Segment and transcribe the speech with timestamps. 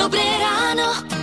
[0.00, 1.19] Dobré ráno.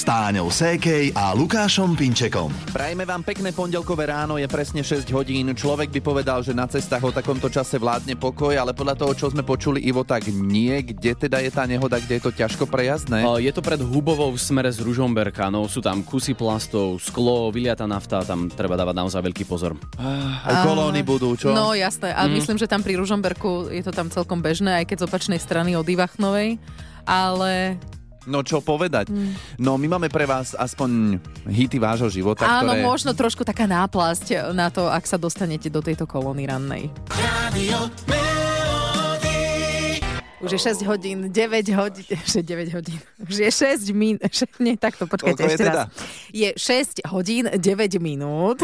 [0.00, 2.48] S Táňou Sékej a Lukášom Pinčekom.
[2.72, 5.52] Prajme vám pekné pondelkové ráno, je presne 6 hodín.
[5.52, 9.28] Človek by povedal, že na cestách o takomto čase vládne pokoj, ale podľa toho, čo
[9.28, 10.72] sme počuli, Ivo, tak nie.
[10.80, 13.28] Kde teda je tá nehoda, kde je to ťažko prejazdné?
[13.44, 17.84] Je to pred Hubovou v smere z Ružomberka, no sú tam kusy plastov, sklo, vyliata
[17.84, 19.76] nafta, tam treba dávať naozaj veľký pozor.
[20.00, 21.52] Aj kolóny budú, čo?
[21.52, 25.04] No jasné, a myslím, že tam pri Ružomberku je to tam celkom bežné, aj keď
[25.04, 26.56] z opačnej strany od Ivachnovej,
[27.04, 27.76] ale
[28.28, 29.08] No čo povedať?
[29.56, 31.16] No my máme pre vás aspoň
[31.48, 32.84] hity vášho života, áno, ktoré...
[32.84, 36.92] možno trošku taká náplasť na to, ak sa dostanete do tejto kolóny rannej.
[37.08, 37.88] Radio
[40.40, 41.36] Už je 6 hodín, 9
[41.74, 44.24] hodín, že 9 hodín, už je 6 minút,
[44.58, 45.72] nie, takto, počkajte Koľko je ešte teda?
[45.74, 45.88] raz.
[46.30, 47.60] Je 6 hodín, 9
[47.98, 48.58] minút.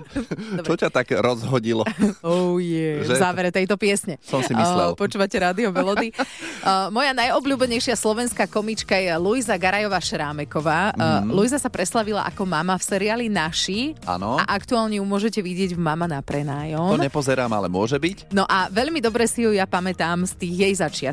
[0.66, 1.84] Čo ťa tak rozhodilo?
[2.20, 3.12] Oh yeah, Že?
[3.12, 4.16] v závere tejto piesne.
[4.22, 4.92] Som si myslel.
[4.92, 6.14] Uh, počúvate Rádio Melody.
[6.60, 10.92] Uh, moja najobľúbenejšia slovenská komička je Luisa Garajová Šrámeková.
[10.92, 11.32] Uh, Mhm.
[11.32, 13.92] Luisa sa preslavila ako mama v seriáli Naši.
[14.04, 14.36] Áno.
[14.36, 16.96] A aktuálne ju môžete vidieť v Mama na To prenájom.
[16.96, 18.30] nepozerám, ale môže byť.
[18.30, 21.08] No a veľmi dobre si ju ja pamätám z tých jej začiatkov,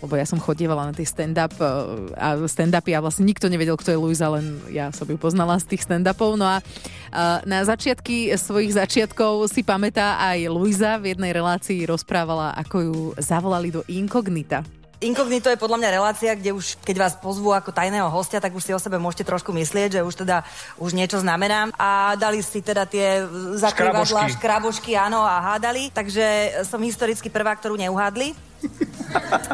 [0.00, 3.92] lebo ja som chodievala na tie stand-up uh, a stand-upy a vlastne nikto nevedel, kto
[3.92, 6.40] je Luisa, len ja som ju poznala z tých stand-upov.
[6.40, 12.56] No a uh, na začiatky svojich začiatkov si pamätá aj Luisa v jednej relácii rozprávala,
[12.56, 14.64] ako ju zavolali do inkognita.
[15.04, 18.64] Inkognito je podľa mňa relácia, kde už keď vás pozvú ako tajného hostia, tak už
[18.64, 20.40] si o sebe môžete trošku myslieť, že už teda
[20.80, 21.76] už niečo znamenám.
[21.76, 23.20] A dali si teda tie
[23.60, 24.38] zakrývadlá, Škrabošky.
[24.40, 25.92] škrabošky, áno, a hádali.
[25.92, 26.24] Takže
[26.64, 28.32] som historicky prvá, ktorú neuhádli.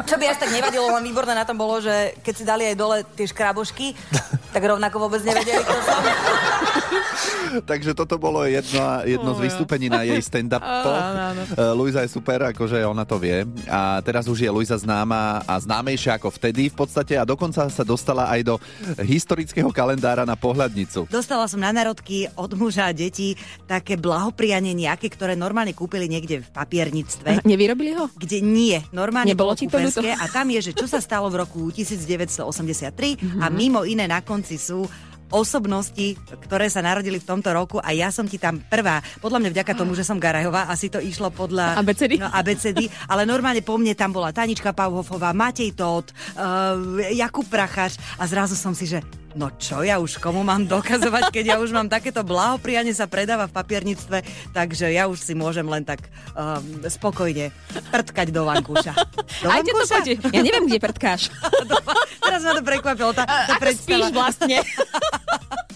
[0.07, 2.75] Čo by až tak nevadilo, len výborné na tom bolo, že keď si dali aj
[2.75, 3.93] dole tie škrabošky,
[4.51, 6.01] tak rovnako vôbec nevedeli, kto som.
[7.71, 11.03] Takže toto bolo jedno, jedno z vystúpení na jej stand-upoch.
[11.51, 13.43] Uh, Luisa je super, akože ona to vie.
[13.67, 17.83] A teraz už je Luisa známa a známejšia ako vtedy v podstate a dokonca sa
[17.83, 18.55] dostala aj do
[19.03, 21.11] historického kalendára na pohľadnicu.
[21.11, 23.35] Dostala som na narodky od muža a detí
[23.67, 27.43] také blahoprianie nejaké, ktoré normálne kúpili niekde v papierníctve.
[27.51, 28.07] Nevyrobili ho?
[28.15, 28.79] kde nie.
[28.95, 33.19] Normálne Nebolo bolo ti to a tam je, že čo sa stalo v roku 1983
[33.21, 33.39] Mhm.
[33.43, 34.85] a mimo iné na konci sú
[35.31, 38.99] osobnosti, ktoré sa narodili v tomto roku a ja som ti tam prvá.
[39.23, 41.79] Podľa mňa vďaka tomu, že som Garajová, asi to išlo podľa...
[41.79, 42.19] Abecedy?
[42.19, 47.95] No, abecedy, ale normálne po mne tam bola Tanička Pauhofová, Matej Tóth, uh, Jakub Prachař
[48.19, 48.99] a zrazu som si, že
[49.33, 53.47] no čo ja už komu mám dokazovať, keď ja už mám takéto blahoprianie sa predáva
[53.47, 54.17] v papierníctve,
[54.51, 56.03] takže ja už si môžem len tak
[56.33, 57.49] um, spokojne
[57.89, 58.93] prtkať do vankúša.
[59.41, 59.95] Do Aj to vankúša?
[60.03, 60.13] poďte.
[60.31, 61.31] Ja neviem, kde prtkáš.
[62.25, 63.87] Teraz ma to prekvapilo, tá, tá Ako predstava.
[63.87, 64.57] spíš vlastne?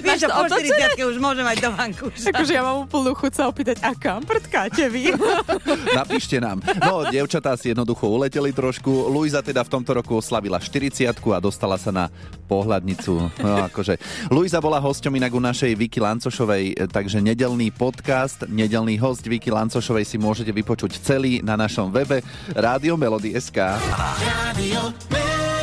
[0.00, 0.96] Vieš, po otočené?
[0.96, 2.28] 40 už môžem mať do vankúša.
[2.32, 5.14] Akože ja mám úplnú chuť sa opýtať, a kam prtkáte vy?
[6.00, 6.64] Napíšte nám.
[6.80, 9.08] No, dievčatá si jednoducho uleteli trošku.
[9.12, 12.08] Luisa teda v tomto roku oslavila 40 a dostala sa na
[12.50, 13.30] pohľadnicu.
[13.38, 14.00] No, akože.
[14.32, 20.04] Luisa bola hosťom inak u našej Viki Lancošovej, takže nedelný podcast, nedelný host Viki Lancošovej
[20.08, 22.24] si môžete vypočuť celý na našom webe
[22.56, 23.58] Rádio Melody.sk.
[24.50, 25.59] Radio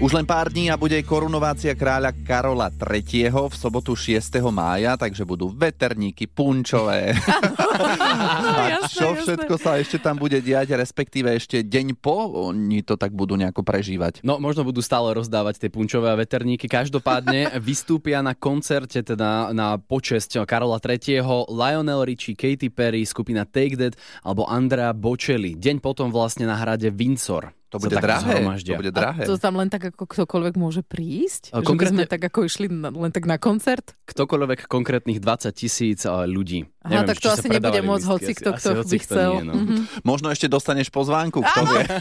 [0.00, 3.28] Už len pár dní a bude korunovácia kráľa Karola III.
[3.28, 4.32] v sobotu 6.
[4.48, 7.12] mája, takže budú veterníky, punčové.
[8.80, 9.20] a čo jasné.
[9.20, 13.60] všetko sa ešte tam bude diať, respektíve ešte deň po, oni to tak budú nejako
[13.60, 14.24] prežívať.
[14.24, 16.64] No, možno budú stále rozdávať tie punčové a veterníky.
[16.64, 23.76] Každopádne vystúpia na koncerte, teda na počesť Karola III., Lionel Richie, Katy Perry, skupina Take
[23.76, 25.60] That alebo Andrea Bocelli.
[25.60, 27.59] Deň potom vlastne na hrade Windsor.
[27.70, 28.42] To bude drahé.
[28.66, 29.30] To bude drahé.
[29.30, 31.54] To tam len tak ako ktokoľvek môže prísť?
[31.54, 33.94] A Že by konkrétne- sme tak ako išli na, len tak na koncert?
[34.10, 36.66] Ktokoľvek konkrétnych 20 tisíc eh, ľudí.
[36.82, 39.30] Aha, tak to asi nebude môcť hoci kto, kto by chcel.
[39.38, 39.54] Nie, no.
[39.54, 40.02] Mhm.
[40.02, 41.82] Možno ešte dostaneš pozvánku, kto vie.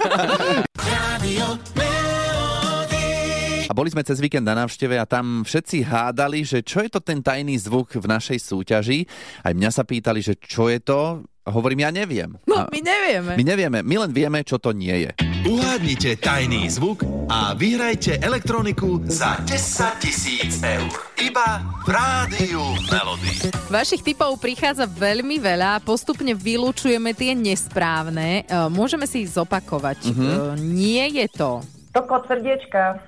[3.70, 6.98] A boli sme cez víkend na návšteve a tam všetci hádali, že čo je to
[7.06, 9.06] ten tajný zvuk v našej súťaži.
[9.46, 11.22] Aj mňa sa pýtali, že čo je to.
[11.50, 12.38] A hovorím, ja neviem.
[12.46, 13.34] No, A my nevieme.
[13.34, 15.12] my nevieme, my len vieme, čo to nie je.
[15.42, 19.58] Uhádnite tajný zvuk a vyhrajte elektroniku za 10
[19.98, 20.86] tisíc eur.
[21.18, 23.50] Iba v Rádiu Melody.
[23.66, 28.46] Vašich typov prichádza veľmi veľa, postupne vylúčujeme tie nesprávne.
[28.46, 30.06] E, Môžeme si ich zopakovať.
[30.06, 30.14] E,
[30.62, 31.66] Nie je to.
[31.90, 33.02] Toko srdiečka.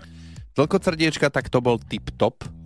[0.52, 2.10] Toľko srdiečka, tak to bol tip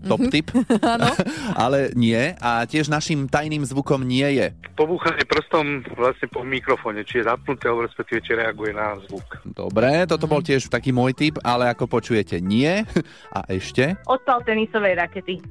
[0.05, 0.21] top.
[0.21, 0.47] top tip.
[1.65, 2.37] Ale nie.
[2.37, 4.47] A tiež našim tajným zvukom nie je.
[4.77, 9.41] Pobúchanie prstom vlastne po mikrofóne, či je zapnuté, alebo respektíve či reaguje na zvuk.
[9.43, 12.85] Dobre, toto bol tiež taký môj tip, ale ako počujete, nie.
[13.37, 13.97] A ešte?
[14.05, 15.41] Odpal tenisovej rakety.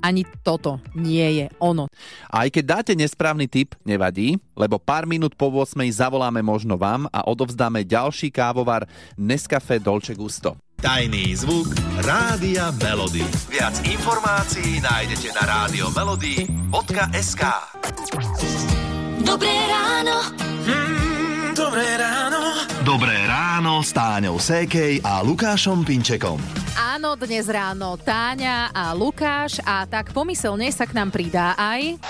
[0.00, 1.92] Ani toto nie je ono.
[2.32, 7.04] A aj keď dáte nesprávny tip, nevadí, lebo pár minút po 8 zavoláme možno vám
[7.12, 8.88] a odovzdáme ďalší kávovar
[9.20, 10.56] Nescafe Dolce Gusto.
[10.80, 13.20] Tajný zvuk Rádia Melody.
[13.52, 17.42] Viac informácií nájdete na rádio melody.sk
[19.20, 20.24] Dobré ráno.
[20.64, 22.64] Mm, dobré ráno.
[22.80, 26.40] Dobré ráno s Táňou Sékej a Lukášom Pinčekom.
[26.72, 32.00] Áno, dnes ráno Táňa a Lukáš a tak pomyselne sa k nám pridá aj...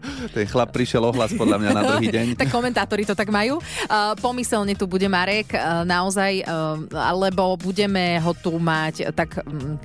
[0.36, 2.26] Ten chlap prišiel ohlas podľa mňa na druhý deň.
[2.40, 3.58] tak komentátori to tak majú.
[3.88, 6.78] Uh, pomyselne tu bude Marek, uh, naozaj, uh,
[7.16, 9.76] lebo budeme ho tu mať tak um,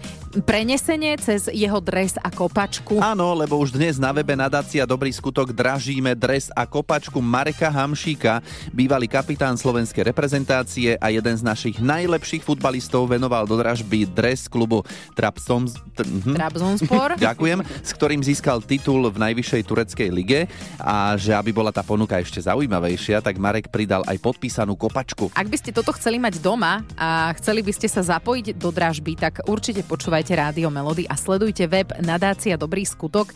[0.44, 3.00] prenesenie cez jeho dres a kopačku.
[3.00, 8.44] Áno, lebo už dnes na webe nadácia Dobrý skutok dražíme dres a kopačku Mareka Hamšíka,
[8.75, 14.83] bývalý kapitán slovenskej reprezentácie a jeden z našich najlepších futbalistov venoval do dražby dres klubu
[15.15, 15.71] Trabzon...
[15.95, 16.33] Tr- mhm.
[16.35, 17.09] Trabzonspor.
[17.27, 20.39] Ďakujem, s ktorým získal titul v najvyššej tureckej lige
[20.81, 25.31] a že aby bola tá ponuka ešte zaujímavejšia, tak Marek pridal aj podpísanú kopačku.
[25.31, 29.15] Ak by ste toto chceli mať doma a chceli by ste sa zapojiť do dražby,
[29.15, 33.31] tak určite počúvajte Rádio Melody a sledujte web nadácia Dobrý skutok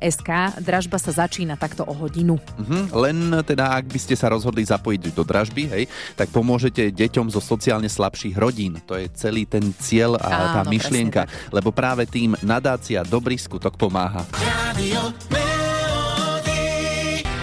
[0.00, 0.58] SK.
[0.62, 2.40] Dražba sa začína takto o hodinu.
[2.58, 5.84] Mhm, len teda, ak by ste sa rozhodli zapojiť do dražby, hej,
[6.16, 8.80] tak pomôžete deťom zo sociálne slabších rodín.
[8.88, 13.76] To je celý ten cieľ a tá Áno, myšlienka, lebo práve tým nadácia Dobrý skutok
[13.76, 14.24] pomáha.
[14.38, 15.51] Rádio Melody.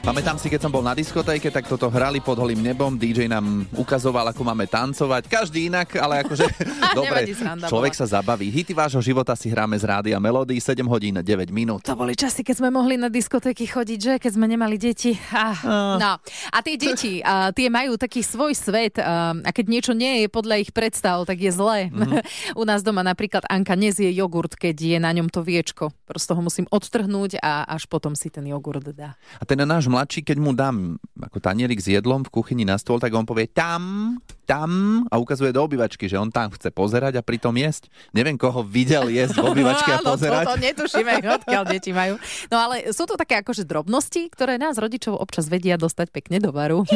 [0.09, 3.69] Pamätám si, keď som bol na diskotéke, tak toto hrali pod holým nebom, DJ nám
[3.77, 5.29] ukazoval, ako máme tancovať.
[5.29, 6.49] Každý inak, ale akože
[6.97, 7.29] dobre,
[7.69, 8.49] človek sa zabaví.
[8.49, 11.85] Hity vášho života si hráme z rádia Melody, 7 hodín 9 minút.
[11.85, 14.13] To boli časy, keď sme mohli na diskotéky chodiť, že?
[14.17, 15.13] Keď sme nemali deti.
[15.29, 16.17] Ah, no.
[16.49, 20.27] A tie deti, a tie majú taký svoj svet a, a keď niečo nie je
[20.33, 21.93] podľa ich predstav, tak je zlé.
[21.93, 22.57] Mm-hmm.
[22.61, 25.93] U nás doma napríklad Anka nezie jogurt, keď je na ňom to viečko.
[26.09, 29.13] Prosto ho musím odtrhnúť a až potom si ten jogurt dá.
[29.37, 33.03] A ten náš mladší, keď mu dám ako tanierik s jedlom v kuchyni na stôl,
[33.03, 34.15] tak on povie tam,
[34.47, 37.91] tam a ukazuje do obývačky, že on tam chce pozerať a pritom jesť.
[38.15, 40.47] Neviem, koho videl jesť v obývačke a pozerať.
[40.47, 41.13] toto netušíme,
[41.43, 42.15] odkiaľ deti majú.
[42.47, 46.55] No ale sú to také akože drobnosti, ktoré nás rodičov občas vedia dostať pekne do
[46.55, 46.87] varu.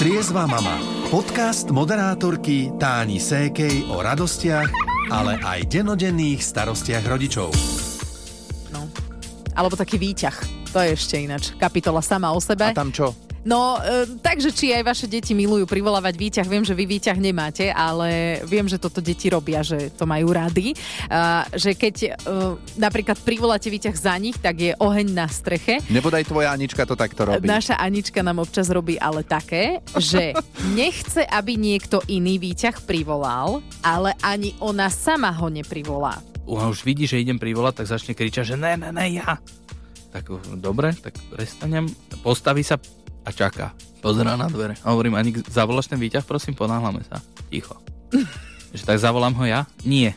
[0.00, 0.80] Triezva mama.
[1.12, 4.72] Podcast moderátorky Táni Sékej o radostiach,
[5.12, 7.52] ale aj denodenných starostiach rodičov.
[8.72, 8.88] No.
[9.52, 10.57] Alebo taký výťah.
[10.72, 11.56] To je ešte ináč.
[11.56, 12.68] Kapitola sama o sebe.
[12.68, 13.16] A tam čo?
[13.48, 17.72] No, e, takže či aj vaše deti milujú privolávať výťah, viem, že vy výťah nemáte,
[17.72, 20.76] ale viem, že toto deti robia, že to majú rady.
[21.08, 22.10] A, že keď e,
[22.76, 25.80] napríklad privoláte výťah za nich, tak je oheň na streche.
[25.88, 27.48] Nebodaj tvoja Anička to takto robí.
[27.48, 30.36] Naša Anička nám občas robí ale také, že
[30.78, 36.20] nechce, aby niekto iný výťah privolal, ale ani ona sama ho neprivolá.
[36.44, 39.40] a už vidí, že idem privolať, tak začne kričať, že ne, ne, ne, ja.
[40.08, 40.24] Tak
[40.56, 41.84] dobre, tak prestanem,
[42.24, 42.80] postaví sa
[43.24, 43.76] a čaká.
[44.00, 44.78] Pozerá na dvere.
[44.86, 47.20] A hovorím, ani zavoláš ten výťah, prosím, ponáhľame sa.
[47.52, 47.76] Ticho.
[48.76, 49.68] že tak zavolám ho ja?
[49.84, 50.16] Nie.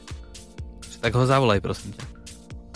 [0.87, 2.05] Že tak ho zavolaj, prosím ťa.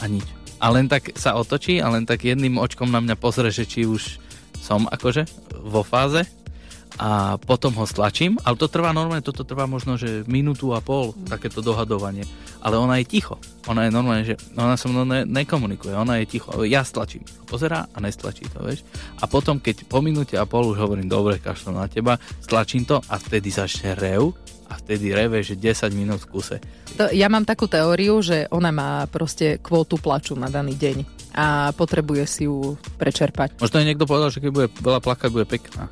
[0.01, 0.27] A nič.
[0.59, 3.87] A len tak sa otočí a len tak jedným očkom na mňa pozrie, že či
[3.87, 4.19] už
[4.59, 5.27] som akože
[5.61, 6.25] vo fáze
[6.95, 11.11] a potom ho stlačím, ale to trvá normálne, toto trvá možno, že minútu a pol,
[11.27, 12.23] takéto dohadovanie.
[12.63, 13.35] Ale ona je ticho.
[13.67, 16.49] Ona je normálne, že ona so mnou ne, nekomunikuje, ona je ticho.
[16.63, 17.27] Ja stlačím.
[17.45, 18.87] Pozerá a nestlačí to, vieš.
[19.19, 23.03] A potom, keď po minúte a pol už hovorím, dobre, kašlo na teba, stlačím to
[23.11, 24.31] a vtedy začne rev
[24.65, 26.57] a vtedy reve, že 10 minút v kuse.
[26.97, 30.97] To, ja mám takú teóriu, že ona má proste kvótu plaču na daný deň
[31.35, 33.59] a potrebuje si ju prečerpať.
[33.59, 35.91] Možno aj niekto povedal, že keď bude veľa plakať, bude pekná.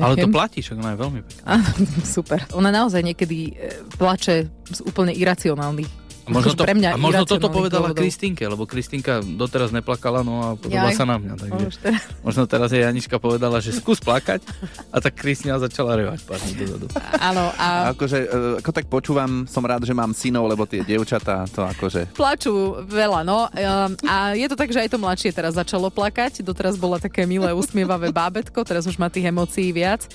[0.00, 1.44] Ale to platí, však ona je veľmi pekná.
[1.46, 1.68] Áno,
[2.16, 2.38] super.
[2.54, 3.52] Ona naozaj niekedy e,
[3.94, 6.03] plače z úplne iracionálnych.
[6.24, 8.00] Možno, akože to, pre mňa a možno toto povedala dôvodov.
[8.00, 10.96] Kristínke, lebo Kristínka doteraz neplakala, no a podobá Jaj.
[10.96, 11.32] sa na mňa.
[11.36, 12.02] Takže teraz.
[12.24, 14.40] možno teraz jej Janička povedala, že skús plakať
[14.88, 16.88] a tak Kristina začala revať pár dozadu.
[17.20, 20.80] Áno, A a akože, e, ako tak počúvam, som rád, že mám synov, lebo tie
[20.86, 22.16] dievčatá, to akože...
[22.16, 23.50] plačú veľa, no.
[23.50, 26.40] Um, A je to tak, že aj to mladšie teraz začalo plakať.
[26.40, 30.06] Doteraz bola také milé, usmievavé bábetko, teraz už má tých emócií viac.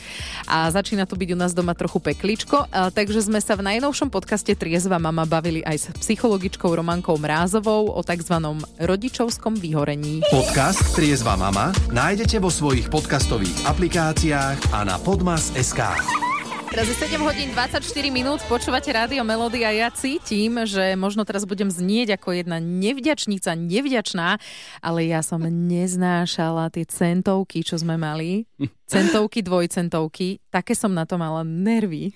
[0.48, 2.66] A začína to byť u nás doma trochu pekličko.
[2.72, 7.94] A takže sme sa v najnovšom podcaste Triezva mama bavili aj s psychologičkou Romankou Mrázovou
[7.94, 8.36] o tzv.
[8.79, 10.25] rodičovskom vyhorení.
[10.32, 15.84] Podcast Triezva mama nájdete vo svojich podcastových aplikáciách a na podmas.sk.
[16.70, 17.82] Teraz je 7 hodín 24
[18.13, 23.58] minút, počúvate rádio Melody a ja cítim, že možno teraz budem znieť ako jedna nevďačnica,
[23.58, 24.38] nevďačná,
[24.82, 28.49] ale ja som neznášala tie centovky, čo sme mali.
[28.89, 30.44] Centovky, dvojcentovky.
[30.50, 32.12] Také som na to mala nervy.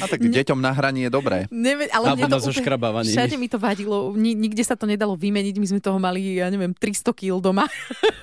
[0.00, 1.50] A tak deťom na hraní je dobré.
[1.52, 3.12] Neve, ale Alebo na zoškrabávaní.
[3.12, 6.48] Všade mi to vadilo, Ni, nikde sa to nedalo vymeniť, my sme toho mali, ja
[6.48, 7.66] neviem, 300 kg doma.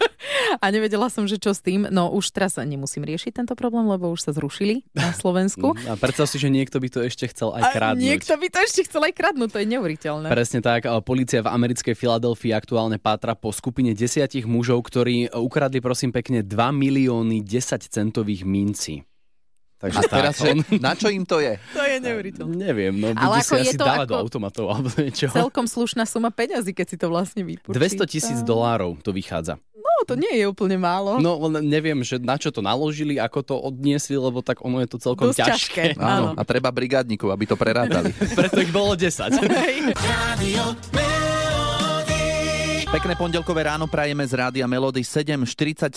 [0.64, 1.86] a nevedela som, že čo s tým.
[1.94, 5.78] No už teraz nemusím riešiť tento problém, lebo už sa zrušili na Slovensku.
[5.86, 8.02] A predstav si, že niekto by to ešte chcel aj A kradnúť.
[8.02, 10.28] niekto by to ešte chcel aj kradnúť, to je neuveriteľné.
[10.32, 10.90] Presne tak.
[10.90, 16.42] a Polícia v americkej Filadelfii aktuálne pátra po skupine desiatich mužov, ktorí ukradli prosím pekne
[16.42, 19.04] 2 milióny 10 centových mincí.
[19.80, 21.56] Takže A teraz, že, na čo im to je?
[21.72, 22.52] To je neuveriteľné.
[22.52, 25.32] neviem, no ako si je asi to dávať do automatov alebo niečo.
[25.32, 28.04] Celkom slušná suma peňazí, keď si to vlastne vypočíta.
[28.04, 29.56] 200 tisíc dolárov to vychádza.
[29.80, 31.24] No, to nie je úplne málo.
[31.24, 34.88] No, len neviem, že na čo to naložili, ako to odniesli, lebo tak ono je
[34.92, 35.84] to celkom Dosť ťažké.
[35.96, 36.04] ťažké.
[36.12, 36.36] Áno.
[36.36, 38.12] A treba brigádnikov, aby to prerátali.
[38.40, 39.32] Preto ich bolo 10.
[42.90, 45.94] Pekné pondelkové ráno prajeme z Rádia Melody 7.47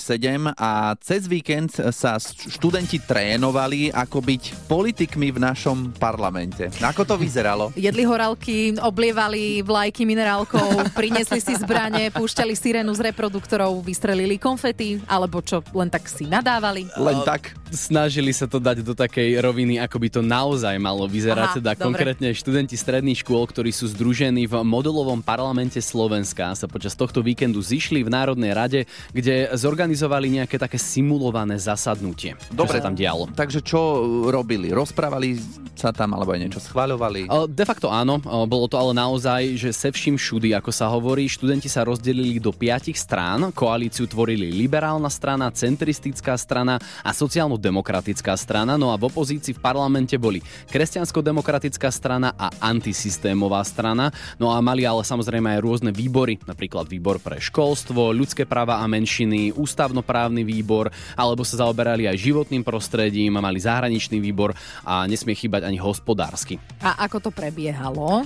[0.52, 6.68] a cez víkend sa študenti trénovali, ako byť politikmi v našom parlamente.
[6.84, 7.72] Ako to vyzeralo?
[7.80, 15.40] Jedli horálky, oblievali vlajky minerálkou, priniesli si zbranie, púšťali sirénu z reproduktorov, vystrelili konfety, alebo
[15.40, 16.92] čo, len tak si nadávali.
[16.92, 17.56] Len tak.
[17.72, 21.56] Snažili sa to dať do takej roviny, ako by to naozaj malo vyzerať.
[21.56, 21.84] Aha, teda dobre.
[21.88, 27.62] konkrétne študenti stredných škôl, ktorí sú združení v modelovom parlamente Slovenska, sa počas tohto víkendu
[27.62, 28.80] zišli v Národnej rade,
[29.14, 32.34] kde zorganizovali nejaké také simulované zasadnutie.
[32.50, 32.74] Dobre.
[32.74, 33.30] Čo sa tam dialo.
[33.30, 34.74] Takže čo robili?
[34.74, 35.38] Rozprávali
[35.78, 37.30] sa tam, alebo aj niečo schváľovali?
[37.30, 40.90] O, De facto áno, o, bolo to ale naozaj, že se vším všudy, ako sa
[40.90, 48.34] hovorí, študenti sa rozdelili do piatich strán, koalíciu tvorili liberálna strana, centristická strana a sociálno-demokratická
[48.34, 54.10] strana, no a v opozícii v parlamente boli kresťansko-demokratická strana a antisystémová strana,
[54.42, 58.88] no a mali ale samozrejme aj rôzne výbory, napríklad výbor pre školstvo, ľudské práva a
[58.88, 64.56] menšiny, ústavnoprávny výbor, alebo sa zaoberali aj životným prostredím, mali zahraničný výbor
[64.88, 66.56] a nesmie chýbať ani hospodársky.
[66.80, 68.24] A ako to prebiehalo?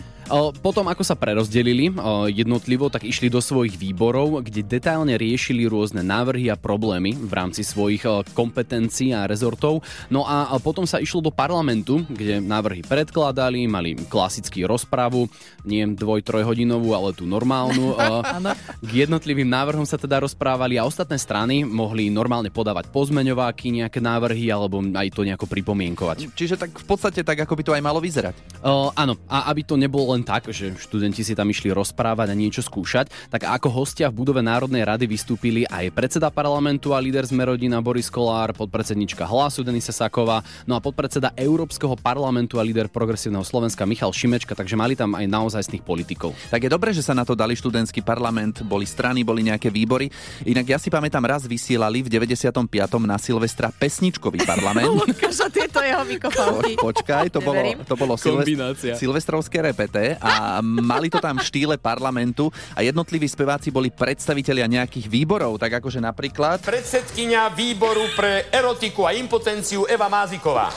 [0.59, 1.87] Potom, ako sa prerozdelili
[2.35, 7.63] jednotlivo, tak išli do svojich výborov, kde detailne riešili rôzne návrhy a problémy v rámci
[7.63, 8.03] svojich
[8.35, 9.87] kompetencií a rezortov.
[10.11, 15.33] No a a potom sa išlo do parlamentu, kde návrhy predkladali, mali klasický rozpravu,
[15.65, 17.97] nie dvoj, trojhodinovú, ale tú normálnu.
[18.43, 18.53] o,
[18.85, 24.51] K jednotlivým návrhom sa teda rozprávali a ostatné strany mohli normálne podávať pozmeňováky, nejaké návrhy
[24.53, 26.33] alebo aj to nejako pripomienkovať.
[26.35, 28.35] Čiže tak v podstate tak, ako by to aj malo vyzerať.
[28.61, 32.37] Uh, áno, a aby to nebolo len tak, že študenti si tam išli rozprávať a
[32.37, 37.23] niečo skúšať, tak ako hostia v budove Národnej rady vystúpili aj predseda parlamentu a líder
[37.23, 42.91] z Merodina Boris Kolár, podpredsednička Hlasu Denisa Saková, no a podpredseda Európskeho parlamentu a líder
[42.91, 46.35] progresívneho Slovenska Michal Šimečka, takže mali tam aj naozajstných politikov.
[46.51, 48.26] Tak je dobré, že sa na to dali študentský parlament,
[48.67, 50.11] boli strany, boli nejaké výbory.
[50.49, 52.67] Inak ja si pamätám, raz vysielali v 95.
[53.05, 54.91] na Silvestra pesničkový parlament.
[55.07, 56.73] Lukáš a tieto jeho vykopávky.
[56.81, 61.77] Po, počkaj, to bolo, to bolo Silvest- silvestrovské repete a mali to tam v štýle
[61.77, 66.65] parlamentu a jednotliví speváci boli predstavitelia nejakých výborov, tak akože napríklad...
[66.65, 70.73] Predsedkynia výboru pre erotiku a impotenciu Eva Máziková.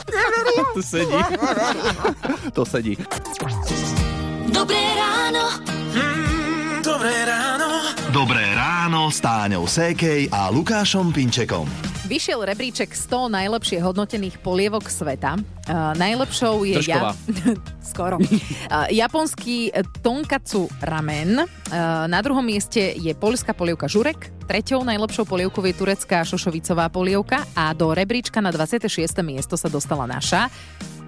[0.76, 1.20] Tu sedí.
[2.52, 2.94] To sedí.
[4.50, 5.62] Dobré ráno.
[5.94, 6.49] Mm,
[6.80, 7.68] dobré ráno.
[8.08, 11.68] Dobré ráno s Táňou Sékej a Lukášom Pinčekom.
[12.08, 15.36] Vyšiel rebríček 100 najlepšie hodnotených polievok sveta.
[15.68, 16.80] Uh, najlepšou je...
[16.80, 17.12] Tržková.
[17.92, 18.16] Skoro.
[18.18, 19.70] Uh, japonský
[20.00, 21.44] tonkatsu ramen.
[21.44, 24.32] Uh, na druhom mieste je poľská polievka žurek.
[24.48, 28.90] Treťou najlepšou polievkou je turecká šošovicová polievka a do rebríčka na 26.
[29.22, 30.50] miesto sa dostala naša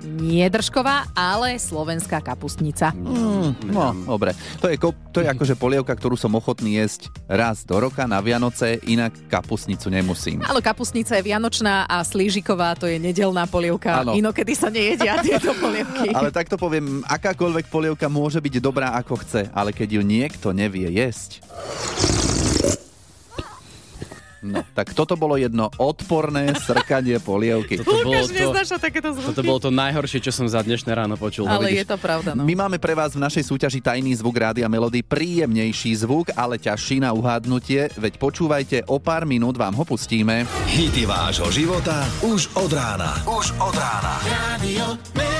[0.04, 2.90] nie držková, ale slovenská kapustnica.
[2.92, 4.34] Mm, no, dobre.
[4.60, 4.76] To je,
[5.10, 9.88] to je akože polievka, ktorú som ochotný jesť raz do roka na Vianoce, inak kapusnicu
[9.88, 10.42] nemusím.
[10.44, 14.02] Ale kapustnica je vianočná a slížiková to je nedelná polievka.
[14.02, 14.14] Áno.
[14.18, 16.10] Inokedy sa nejedia tieto polievky.
[16.12, 20.90] Ale takto poviem, akákoľvek polievka môže byť dobrá ako chce, ale keď ju niekto nevie
[20.90, 21.42] jesť...
[24.42, 27.78] No, tak toto bolo jedno odporné srkanie polievky.
[27.78, 29.26] Toto bolo, to, takéto zvuky.
[29.30, 31.46] toto bolo to najhoršie, čo som za dnešné ráno počul.
[31.46, 31.78] No Ale vidíš.
[31.78, 32.42] je to pravda, no.
[32.42, 36.98] My máme pre vás v našej súťaži Tajný zvuk Rádia Melody príjemnejší zvuk, ale ťažší
[36.98, 40.42] na uhádnutie, veď počúvajte, o pár minút vám ho pustíme.
[40.66, 43.22] Hity vášho života už od rána.
[43.30, 44.18] Už od rána.
[44.26, 45.31] Melody.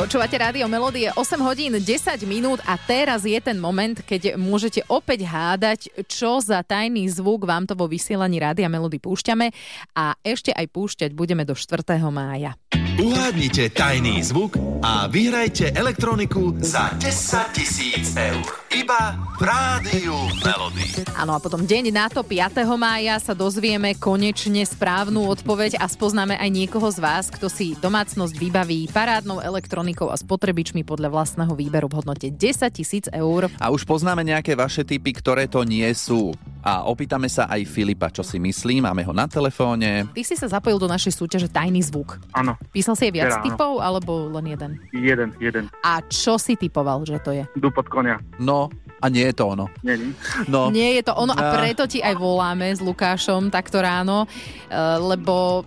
[0.00, 1.84] Počúvate rádio Melódie 8 hodín 10
[2.24, 7.68] minút a teraz je ten moment, keď môžete opäť hádať, čo za tajný zvuk vám
[7.68, 9.52] to vo vysielaní Rádia Melody púšťame
[9.92, 11.84] a ešte aj púšťať budeme do 4.
[12.08, 12.56] mája.
[13.00, 18.44] Uhádnite tajný zvuk a vyhrajte elektroniku za 10 tisíc eur.
[18.68, 20.12] Iba v Rádiu
[20.44, 21.08] Melody.
[21.16, 22.60] Áno a potom deň na to 5.
[22.76, 28.36] mája sa dozvieme konečne správnu odpoveď a spoznáme aj niekoho z vás, kto si domácnosť
[28.36, 33.48] vybaví parádnou elektronikou a spotrebičmi podľa vlastného výberu v hodnote 10 tisíc eur.
[33.64, 36.36] A už poznáme nejaké vaše typy, ktoré to nie sú.
[36.60, 38.80] A opýtame sa aj Filipa, čo si myslí.
[38.80, 40.04] Máme ho na telefóne.
[40.12, 42.20] Ty si sa zapojil do našej súťaže Tajný zvuk.
[42.30, 43.46] Áno, Písal si aj viac Teda áno.
[43.48, 44.70] typov alebo len jeden?
[44.92, 45.64] jeden, jeden.
[45.80, 47.44] A čo si typoval, že to je?
[47.56, 48.20] Dupot konia.
[48.36, 48.68] No,
[49.00, 49.66] a nie je to ono.
[49.80, 50.12] Není.
[50.46, 51.52] No, Nie je to ono a No.
[51.56, 55.64] preto ti aj voláme s Lukášom takto ráno, eh, lebo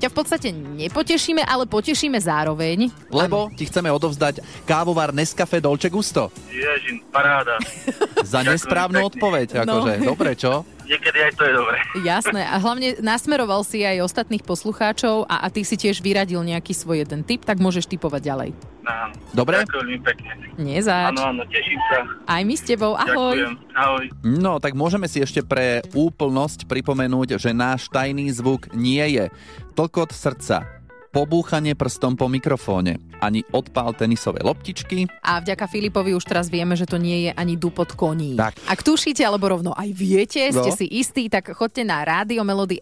[0.00, 2.88] ťa v podstate nepotešíme, ale potešíme zároveň.
[3.08, 6.32] lebo ti chceme odovzdať kávovar Nescafe Dolce Gusto.
[6.48, 7.56] Ježin, paráda.
[8.24, 9.64] Za nesprávnu odpoveď.
[9.64, 9.84] No.
[9.84, 10.64] Akože, dobre, čo?
[10.84, 11.76] Niekedy aj to je dobre.
[12.04, 12.44] Jasné.
[12.44, 17.02] A hlavne nasmeroval si aj ostatných poslucháčov a, a ty si tiež vyradil nejaký svoj
[17.04, 18.50] jeden tip, tak môžeš typovať ďalej.
[18.84, 19.16] Áno.
[19.32, 19.64] Dobre?
[19.64, 20.30] Ďakujem pekne.
[20.60, 21.16] Nezač.
[21.16, 21.98] Áno, áno, teším sa.
[22.28, 22.92] Aj my s tebou.
[22.92, 23.32] Ahoj.
[23.32, 23.52] Ďakujem.
[23.72, 24.04] Ahoj.
[24.22, 29.32] No, tak môžeme si ešte pre úplnosť pripomenúť, že náš tajný zvuk nie je
[29.72, 30.68] tlkot srdca,
[31.14, 35.08] pobúchanie prstom po mikrofóne, ani odpál tenisovej loptičky.
[35.24, 38.36] A vďaka Filipovi už teraz vieme, že to nie je ani dupot koní.
[38.36, 38.60] Tak.
[38.68, 40.76] Ak tušíte, alebo rovno aj viete, ste No.
[40.76, 42.04] si istí, tak choďte na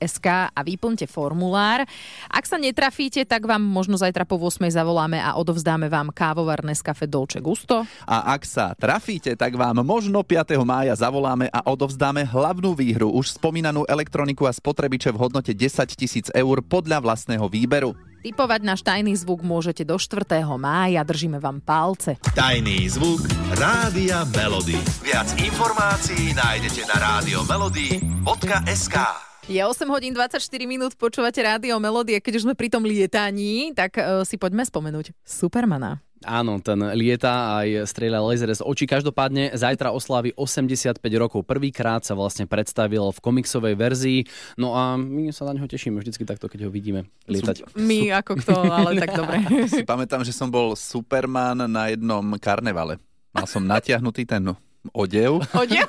[0.03, 1.87] SK a vyplňte formulár.
[2.27, 7.07] Ak sa netrafíte, tak vám možno zajtra po 8 zavoláme a odovzdáme vám kávovar Nescafe
[7.07, 7.87] Dolce Gusto.
[8.09, 10.59] A ak sa trafíte, tak vám možno 5.
[10.67, 16.27] mája zavoláme a odovzdáme hlavnú výhru, už spomínanú elektroniku a spotrebiče v hodnote 10 tisíc
[16.33, 18.12] eur podľa vlastného výberu.
[18.23, 20.47] Typovať náš tajný zvuk môžete do 4.
[20.55, 22.23] mája, držíme vám palce.
[22.39, 23.19] Tajný zvuk
[23.59, 24.79] Rádia Melody.
[25.03, 28.97] Viac informácií nájdete na rádio melody.sk.
[29.51, 30.39] Je 8 hodín 24
[30.71, 32.23] minút, počúvate rádio Melodie.
[32.23, 35.99] Keď už sme pri tom lietaní, tak uh, si poďme spomenúť Supermana.
[36.25, 38.85] Áno, ten lieta aj strieľa laser z očí.
[38.87, 41.45] Každopádne zajtra oslávi 85 rokov.
[41.45, 44.19] Prvýkrát sa vlastne predstavil v komiksovej verzii.
[44.59, 47.77] No a my sa na neho tešíme vždycky takto, keď ho vidíme lietať.
[47.79, 49.43] My ako kto, ale tak dobre.
[49.69, 52.99] Si pamätám, že som bol Superman na jednom karnevale.
[53.33, 54.53] Mal som natiahnutý ten
[54.91, 55.39] odev.
[55.55, 55.87] Odev?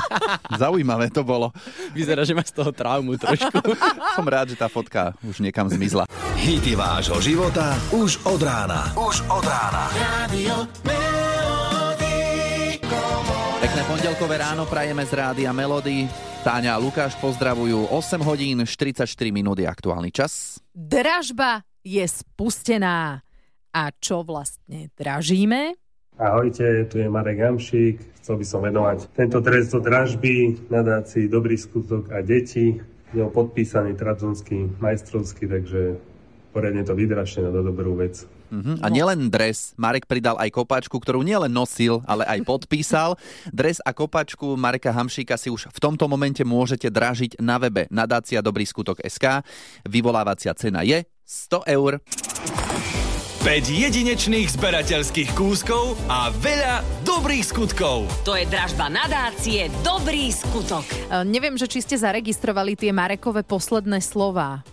[0.60, 1.54] Zaujímavé to bolo.
[1.94, 3.62] Vyzerá, že má z toho traumu trošku.
[4.18, 6.10] Som rád, že tá fotka už niekam zmizla.
[6.34, 8.90] Hity vášho života už od rána.
[8.98, 9.86] Už od rána.
[13.62, 16.10] Pekné pondelkové ráno prajeme z rádia Melody.
[16.42, 20.58] Táňa a Lukáš pozdravujú 8 hodín 44 minút je aktuálny čas.
[20.74, 23.22] Dražba je spustená.
[23.74, 25.78] A čo vlastne dražíme?
[26.18, 28.22] Ahojte, tu je Marek Hamšík.
[28.22, 32.78] Chcel by som venovať tento trest do dražby nadácii Dobrý skutok a deti.
[33.14, 35.98] Je podpísaný Tradzonský majstrovský, takže
[36.54, 38.22] poriadne to vydražte na dobrú vec.
[38.54, 38.78] Mhm.
[38.78, 43.18] A nielen dres, Marek pridal aj kopačku, ktorú nielen nosil, ale aj podpísal.
[43.50, 48.38] Dres a kopačku Mareka Hamšíka si už v tomto momente môžete dražiť na webe nadácia
[48.38, 49.42] Dobrý skutok SK.
[49.82, 51.98] Vyvolávacia cena je 100 eur.
[53.44, 58.08] 5 jedinečných zberateľských kúskov a veľa dobrých skutkov.
[58.24, 60.80] To je dražba nadácie Dobrý skutok.
[60.88, 64.64] E, neviem, že či ste zaregistrovali tie Marekové posledné slová.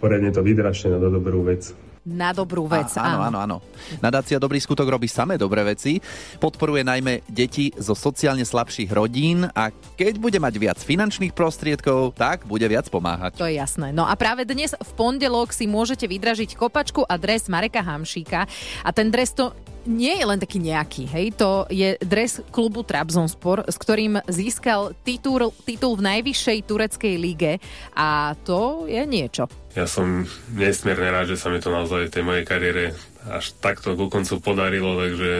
[0.00, 1.76] Poriadne to vydražte na dobrú vec.
[2.00, 3.56] Na dobrú vec, Á, áno, áno, áno.
[4.00, 6.00] Nadácia Dobrý skutok robí samé dobré veci,
[6.40, 9.68] podporuje najmä deti zo sociálne slabších rodín a
[10.00, 13.36] keď bude mať viac finančných prostriedkov, tak bude viac pomáhať.
[13.36, 13.92] To je jasné.
[13.92, 18.48] No a práve dnes v pondelok si môžete vydražiť kopačku a dres Mareka Hamšíka.
[18.80, 19.52] A ten dres to
[19.88, 25.52] nie je len taký nejaký, hej, to je dres klubu Trabzonspor, s ktorým získal titul,
[25.64, 27.52] titul v najvyššej tureckej lige
[27.96, 29.48] a to je niečo.
[29.72, 32.84] Ja som nesmierne rád, že sa mi to naozaj v tej mojej kariére
[33.28, 35.32] až takto ku koncu podarilo, takže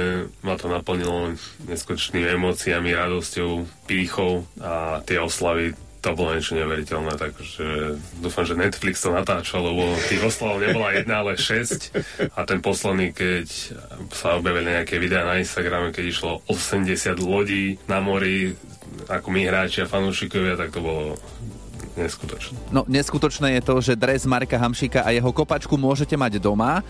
[0.44, 1.34] ma to naplnilo
[1.66, 9.04] neskutočnými emóciami, radosťou, pýchou a tie oslavy to bolo niečo neveriteľné, takže dúfam, že Netflix
[9.04, 11.92] to natáčal, lebo tých oslav nebola jedna, ale šesť
[12.32, 13.46] a ten posledný, keď
[14.16, 18.56] sa objavili nejaké videá na Instagrame, keď išlo 80 lodí na mori,
[19.12, 21.20] ako my hráči a fanúšikovia, tak to bolo
[22.00, 22.56] neskutočné.
[22.72, 26.80] No neskutočné je to, že dres Marka Hamšíka a jeho kopačku môžete mať doma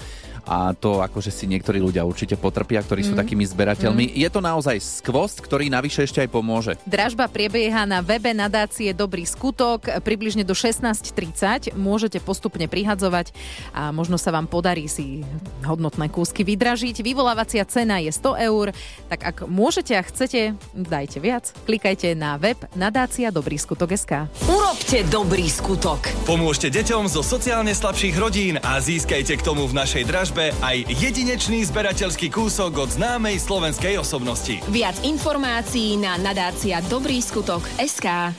[0.44, 3.20] a to akože si niektorí ľudia určite potrpia, ktorí sú Mm.
[3.20, 4.04] takými zberateľmi.
[4.14, 6.72] Je to naozaj skvost, ktorý navyše ešte aj pomôže.
[6.86, 11.74] Dražba prebieha na webe nadácie Dobrý skutok približne do 16.30.
[11.74, 13.32] Môžete postupne prihadzovať
[13.72, 15.22] a možno sa vám podarí si
[15.62, 17.02] hodnotné kúsky vydražiť.
[17.02, 18.72] Vyvolávacia cena je 100 eur,
[19.08, 21.52] tak ak môžete a chcete, dajte viac.
[21.64, 24.26] Klikajte na web nadácia Dobrý skutok SK.
[24.48, 26.00] Urobte dobrý skutok.
[26.24, 31.68] Pomôžte deťom zo sociálne slabších rodín a získajte k tomu v našej dražbe aj jedinečný
[31.68, 34.64] zberateľský kúsok od známej slovenskej osobnosti.
[34.72, 38.32] Viac informácií na nadácia Dobrý skutok SK.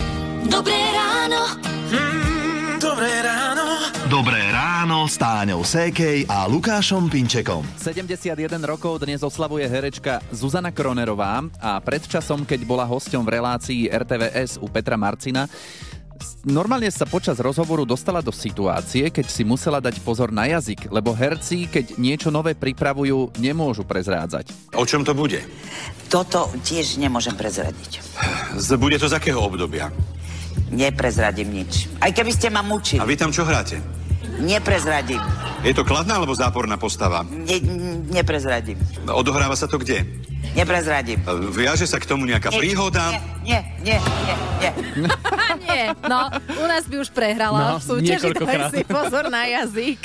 [0.49, 1.61] Dobré ráno.
[1.93, 3.65] Mm, dobré ráno.
[4.11, 7.63] Dobré ráno s Táňou Sékej a Lukášom Pinčekom.
[7.79, 8.35] 71
[8.65, 14.59] rokov dnes oslavuje herečka Zuzana Kronerová a pred časom, keď bola hosťom v relácii RTVS
[14.59, 15.47] u Petra Marcina,
[16.43, 21.12] normálne sa počas rozhovoru dostala do situácie, keď si musela dať pozor na jazyk, lebo
[21.12, 24.49] herci, keď niečo nové pripravujú, nemôžu prezrádzať.
[24.73, 25.39] O čom to bude?
[26.07, 28.01] Toto tiež nemôžem prezradiť.
[28.55, 29.93] Z- Bude to z akého obdobia?
[30.67, 31.88] Neprezradím nič.
[31.97, 32.97] Aj keby ste ma mučili.
[32.97, 33.79] A vy tam čo hráte?
[34.41, 35.21] Neprezradím.
[35.62, 37.21] Je to kladná alebo záporná postava?
[37.30, 37.62] Ne,
[38.10, 38.82] neprezradím.
[39.06, 40.01] Odohráva sa to kde?
[40.51, 41.21] Neprezradím.
[41.54, 43.04] Viaže sa k tomu nejaká Nie, príhoda?
[43.45, 44.71] Nie, nie, nie, nie.
[45.62, 46.27] Nie, no,
[46.58, 50.04] u nás by už prehrala No, v súťaži, daj si pozor na jazyk.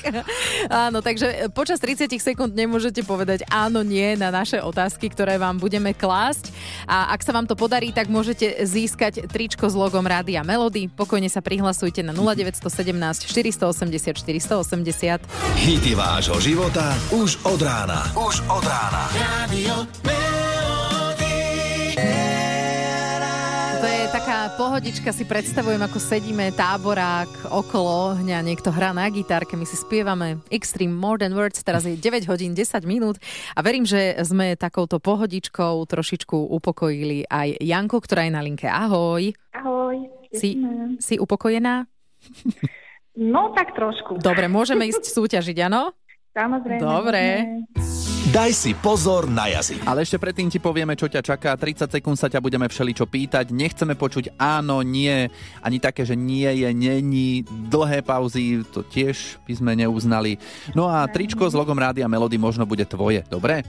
[0.70, 5.90] Áno, takže počas 30 sekúnd nemôžete povedať áno, nie na naše otázky, ktoré vám budeme
[5.90, 6.55] klásť.
[6.87, 10.87] A ak sa vám to podarí, tak môžete získať tričko s logom Rádia Melody.
[10.87, 12.62] Pokojne sa prihlasujte na 0917
[13.27, 15.22] 480 480.
[15.54, 18.10] Hity vášho života už od rána.
[18.18, 19.06] Už od rána.
[19.14, 19.86] Radio
[23.78, 29.54] To je taká pohodička, si predstavujem, ako sedíme táborák okolo hňa, niekto hrá na gitárke,
[29.54, 33.22] my si spievame Extreme More Than Words, teraz je 9 hodín 10 minút
[33.54, 38.66] a verím, že sme takouto pohodičkou trošičku upokojili aj Janku, ktorá je na linke.
[38.66, 39.30] Ahoj.
[39.54, 40.02] Ahoj.
[40.34, 40.58] Si,
[40.98, 41.86] si upokojená?
[43.16, 44.20] No, tak trošku.
[44.20, 45.96] Dobre, môžeme ísť súťažiť, áno?
[46.37, 46.85] Samozrejme.
[46.85, 47.22] Dobre.
[48.29, 49.88] Daj si pozor na jazyk.
[49.88, 51.57] Ale ešte predtým ti povieme, čo ťa čaká.
[51.57, 53.48] 30 sekúnd sa ťa budeme všeličo pýtať.
[53.57, 55.33] Nechceme počuť áno, nie,
[55.64, 57.40] ani také, že nie je, není.
[57.72, 60.37] Dlhé pauzy, to tiež by sme neuznali.
[60.76, 63.64] No a tričko s logom Rádia Melody možno bude tvoje, dobre?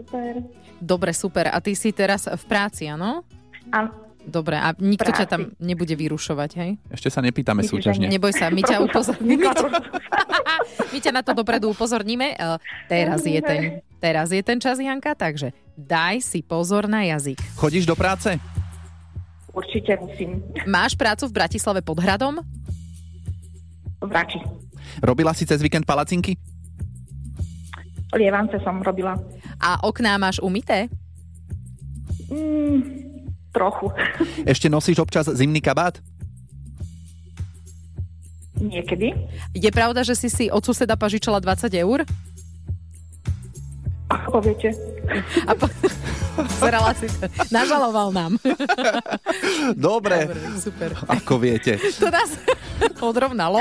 [0.00, 0.40] Super.
[0.80, 1.52] Dobre, super.
[1.52, 3.26] A ty si teraz v práci, áno?
[3.68, 4.11] Áno.
[4.22, 5.32] Dobre, a nikto ťa Práci.
[5.32, 6.70] tam nebude vyrušovať, hej?
[6.88, 8.06] Ešte sa nepýtame Myslíš, že súťažne.
[8.06, 9.44] Neboj sa, my ťa upozorníme.
[10.92, 12.36] My ťa na to dopredu upozorníme.
[12.36, 12.56] E,
[12.86, 13.60] Teraz je ten,
[13.98, 17.40] teraz je ten čas, Janka, takže daj si pozor na jazyk.
[17.56, 18.36] Chodíš do práce?
[19.50, 20.44] Určite musím.
[20.64, 22.40] Máš prácu v Bratislave pod hradom?
[24.00, 24.40] V Rači.
[25.00, 26.36] Robila si cez víkend palacinky?
[28.12, 29.16] Lievance som robila.
[29.56, 30.88] A okná máš umité?
[32.28, 33.11] Mm,
[33.52, 33.92] trochu.
[34.48, 36.00] Ešte nosíš občas zimný kabát?
[38.58, 39.12] Niekedy.
[39.52, 42.06] Je pravda, že si si od suseda pažičala 20 eur?
[44.08, 44.72] Ako poviete.
[45.48, 45.66] A po...
[46.58, 47.24] Zerala si to.
[47.48, 48.32] Nažaloval nám.
[49.74, 50.26] Dobre.
[50.26, 50.90] Dobre, super.
[51.06, 51.76] Ako viete.
[51.98, 52.30] To nás
[52.98, 53.60] odrovnalo.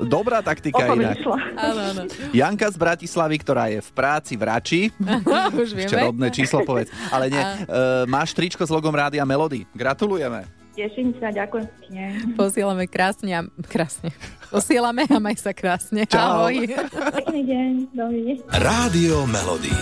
[0.00, 1.18] Dobrá taktika inak.
[1.18, 1.34] išlo.
[1.54, 2.02] Áno, áno.
[2.30, 4.80] Janka z Bratislavy, ktorá je v práci v Rači.
[5.56, 6.06] Už Ešte vieme.
[6.08, 6.90] rodné číslo povedz.
[7.08, 7.38] Ale nie.
[7.38, 9.64] A- Uh, máš tričko s logom Rádia Melody.
[9.72, 10.44] Gratulujeme.
[10.72, 12.02] Teším sa, ďakujem pekne.
[12.34, 14.10] Posielame krásne a krásne.
[14.48, 16.02] Posielame a maj sa krásne.
[16.04, 16.44] Čau.
[16.44, 16.70] Ahoj.
[17.14, 17.70] Pekný deň.
[17.90, 18.36] Dovidenia.
[18.52, 19.74] Rádio Melody.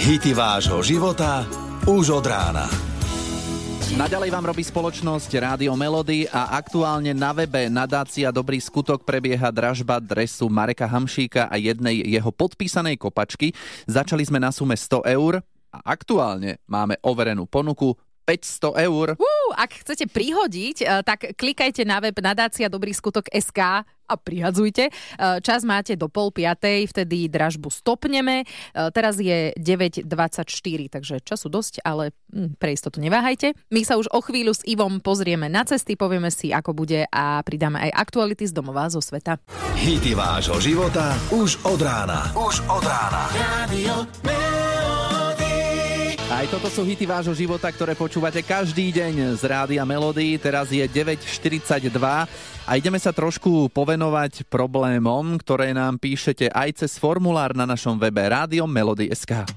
[0.00, 1.44] Hity vášho života
[1.84, 2.64] už od rána.
[4.00, 10.00] Naďalej vám robí spoločnosť Rádio Melody a aktuálne na webe nadácia Dobrý skutok prebieha dražba
[10.00, 13.52] dresu Mareka Hamšíka a jednej jeho podpísanej kopačky.
[13.84, 17.92] Začali sme na sume 100 eur a aktuálne máme overenú ponuku
[18.24, 19.06] 500 eur.
[19.20, 24.90] Uh, ak chcete prihodiť, eh, tak klikajte na web nadácia Dobrý skutok SK a prihadzujte.
[24.90, 28.42] Eh, Čas máte do pol piatej, vtedy dražbu stopneme.
[28.42, 33.54] Eh, Teraz je 9.24, takže času dosť, ale hm, pre istotu neváhajte.
[33.70, 37.38] My sa už o chvíľu s Ivom pozrieme na cesty, povieme si, ako bude a
[37.46, 39.38] pridáme aj aktuality z domova zo sveta.
[39.78, 42.34] Hity vášho života už od rána.
[42.34, 43.30] Už od rána.
[43.38, 44.69] Radio
[46.40, 50.40] Aj toto sú hity vášho života, ktoré počúvate každý deň z Rádia Melody.
[50.40, 51.92] Teraz je 9.42
[52.64, 58.24] a ideme sa trošku povenovať problémom, ktoré nám píšete aj cez formulár na našom webe
[58.24, 59.52] Rádio Melody.sk.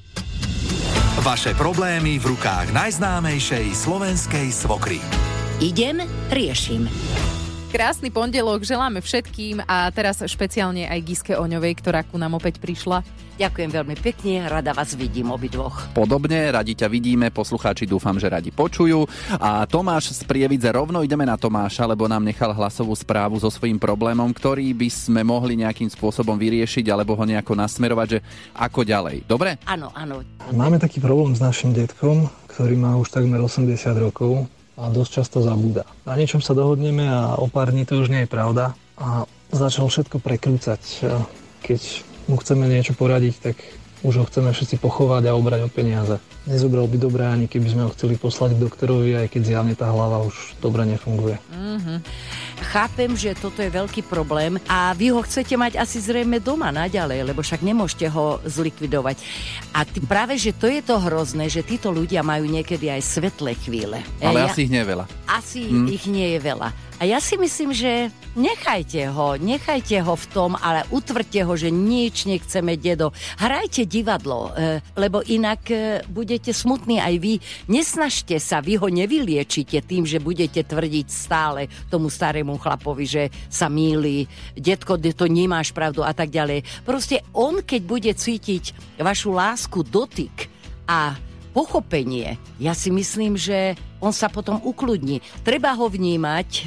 [1.23, 4.99] Vaše problémy v rukách najznámejšej slovenskej svokry.
[5.63, 6.03] Idem,
[6.35, 6.91] riešim.
[7.73, 13.01] Krásny pondelok želáme všetkým a teraz špeciálne aj Giske Oňovej, ktorá ku nám opäť prišla.
[13.41, 15.89] Ďakujem veľmi pekne, rada vás vidím obidvoch.
[15.89, 19.09] Podobne, radi ťa vidíme, poslucháči dúfam, že radi počujú.
[19.41, 23.81] A Tomáš z Prievidze, rovno ideme na Tomáša, lebo nám nechal hlasovú správu so svojím
[23.81, 28.19] problémom, ktorý by sme mohli nejakým spôsobom vyriešiť alebo ho nejako nasmerovať, že
[28.53, 29.25] ako ďalej.
[29.25, 29.57] Dobre?
[29.65, 30.21] Áno, áno.
[30.53, 34.45] Máme taký problém s našim detkom, ktorý má už takmer 80 rokov
[34.77, 35.85] a dosť často zabúda.
[36.03, 39.89] Na niečom sa dohodneme a o pár dní to už nie je pravda a začal
[39.89, 40.81] všetko prekrúcať.
[41.61, 41.81] Keď
[42.25, 43.55] mu chceme niečo poradiť, tak
[44.03, 46.19] už ho chceme všetci pochovať a obrať o peniaze.
[46.43, 49.87] Nezobral by dobre ani keby sme ho chceli poslať k doktorovi, aj keď zjavne tá
[49.87, 51.39] hlava už dobre nefunguje.
[51.39, 51.97] Mm-hmm.
[52.73, 57.29] Chápem, že toto je veľký problém a vy ho chcete mať asi zrejme doma naďalej,
[57.29, 59.21] lebo však nemôžete ho zlikvidovať.
[59.77, 63.53] A ty, práve, že to je to hrozné, že títo ľudia majú niekedy aj svetlé
[63.61, 64.01] chvíle.
[64.17, 65.05] Ale ja, asi ich nie je veľa.
[65.33, 65.89] Asi hmm.
[65.89, 66.69] ich nie je veľa.
[67.01, 71.73] A ja si myslím, že nechajte ho, nechajte ho v tom, ale utvrďte ho, že
[71.73, 73.09] nič nechceme, dedo.
[73.41, 77.33] Hrajte divadlo, e, lebo inak e, budete smutní aj vy.
[77.65, 83.73] Nesnažte sa, vy ho nevyliečite tým, že budete tvrdiť stále tomu starému chlapovi, že sa
[83.73, 86.85] míli, detko, to nemáš pravdu a tak ďalej.
[86.85, 90.47] Proste on, keď bude cítiť vašu lásku, dotyk
[90.85, 91.17] a
[91.53, 95.21] pochopenie, ja si myslím, že on sa potom ukludní.
[95.45, 96.63] Treba ho vnímať e,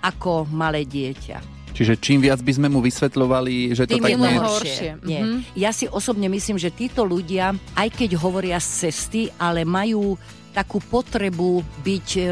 [0.00, 1.52] ako malé dieťa.
[1.72, 4.40] Čiže čím viac by sme mu vysvetľovali, že to Tým tak je nie je...
[4.44, 4.90] horšie.
[5.02, 5.20] Nie.
[5.24, 5.40] Mm-hmm.
[5.56, 10.20] Ja si osobne myslím, že títo ľudia, aj keď hovoria z cesty, ale majú
[10.52, 12.22] takú potrebu byť e,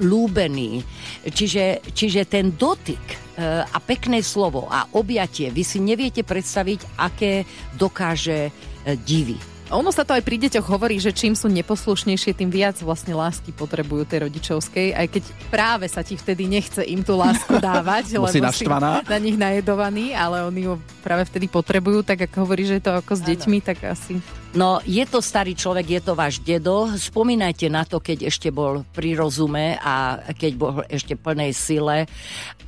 [0.00, 0.80] lúbený.
[1.28, 3.16] Čiže, čiže ten dotyk e,
[3.60, 7.44] a pekné slovo a objatie, vy si neviete predstaviť, aké
[7.76, 8.50] dokáže e,
[8.96, 9.51] divy.
[9.72, 13.56] Ono sa to aj pri deťoch hovorí, že čím sú neposlušnejšie, tým viac vlastne lásky
[13.56, 18.28] potrebujú tej rodičovskej, aj keď práve sa ti vtedy nechce im tú lásku dávať, lebo
[18.28, 19.00] si naštvaná.
[19.08, 22.92] na nich najedovaný, ale oni ho práve vtedy potrebujú, tak ako hovorí, že je to
[23.00, 24.20] ako s deťmi, tak asi...
[24.52, 26.92] No, je to starý človek, je to váš dedo.
[26.92, 32.04] Spomínajte na to, keď ešte bol pri rozume a keď bol ešte plnej sile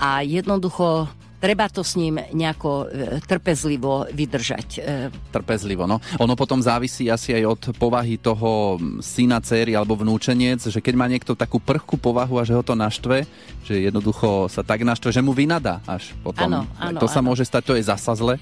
[0.01, 1.13] a jednoducho
[1.45, 4.69] treba to s ním nejako e, trpezlivo vydržať.
[4.81, 5.13] E.
[5.29, 6.01] Trpezlivo, no.
[6.17, 11.05] Ono potom závisí asi aj od povahy toho syna, céry alebo vnúčeniec, že keď má
[11.05, 13.29] niekto takú prchkú povahu a že ho to naštve,
[13.69, 16.49] že jednoducho sa tak naštve, že mu vynadá až potom.
[16.49, 17.29] Áno, áno, to sa áno.
[17.29, 18.41] môže stať, to je zasa zle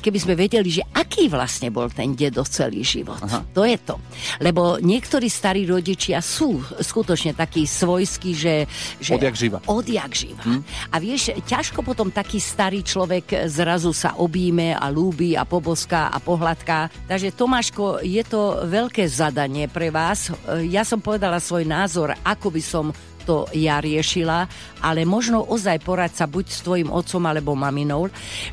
[0.00, 3.18] keby sme vedeli, že aký vlastne bol ten dedo celý život.
[3.22, 3.42] Aha.
[3.52, 3.96] To je to.
[4.40, 8.54] Lebo niektorí starí rodičia sú skutočne takí svojskí, že...
[9.00, 9.58] že odjak živa.
[9.66, 10.42] Odjak živa.
[10.44, 10.60] Hm?
[10.92, 16.18] A vieš, ťažko potom taký starý človek zrazu sa obíme a lúbi a poboská a
[16.20, 17.08] pohľadká.
[17.08, 20.32] Takže Tomáško, je to veľké zadanie pre vás.
[20.68, 22.86] Ja som povedala svoj názor, ako by som
[23.26, 24.46] to ja riešila,
[24.80, 28.06] ale možno ozaj porať sa buď s tvojim otcom alebo maminou,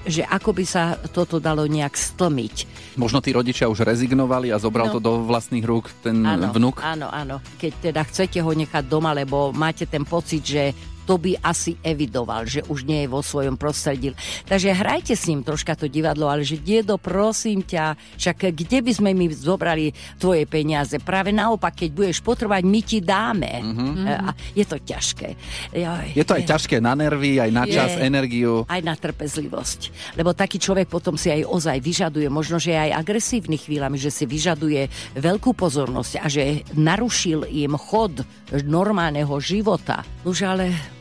[0.03, 2.55] že ako by sa toto dalo nejak stlmiť.
[2.97, 4.97] Možno tí rodičia už rezignovali a zobral No.
[4.97, 6.81] to do vlastných rúk ten Áno, vnuk?
[6.81, 7.37] Áno, áno.
[7.61, 12.47] Keď teda chcete ho nechať doma, lebo máte ten pocit, že to by asi evidoval,
[12.47, 14.15] že už nie je vo svojom prostredí.
[14.47, 18.91] Takže hrajte s ním troška to divadlo, ale že diedo, prosím ťa, však kde by
[18.91, 20.95] sme mi zobrali tvoje peniaze?
[20.99, 23.51] Práve naopak, keď budeš potrebovať, my ti dáme.
[23.59, 24.03] Mhm.
[24.07, 25.29] A je to ťažké.
[25.73, 28.03] Joj, Je to aj ťažké na nervy, aj na čas, Je.
[28.03, 28.63] energiu.
[28.67, 30.13] aj na trpezlivosť.
[30.15, 34.23] Lebo taký človek potom si aj ozaj vyžaduje, možno, že aj agresívny chvíľami, že si
[34.23, 34.87] vyžaduje
[35.17, 38.23] veľkú pozornosť a že narušil im chod
[38.63, 40.05] normálneho života.
[40.23, 40.92] Už ale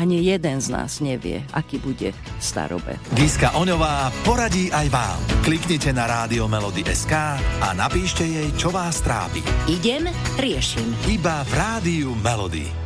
[0.00, 2.96] ani jeden z nás nevie, aký bude v starobe.
[3.12, 5.20] Giska Oňová poradí aj vám.
[5.44, 9.44] Kliknite na rádio Melody SK a napíšte jej, čo vás trápi.
[9.68, 10.08] Idem,
[10.40, 10.88] riešim.
[11.04, 12.79] Iba v rádiu Melody.